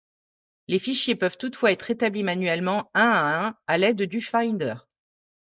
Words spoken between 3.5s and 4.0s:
à